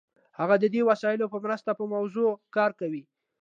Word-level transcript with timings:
هغه 0.39 0.55
د 0.59 0.65
دې 0.73 0.81
وسایلو 0.89 1.31
په 1.33 1.37
مرسته 1.45 1.71
په 1.79 1.83
موضوع 1.93 2.29
کار 2.55 2.71
کوي. 2.79 3.03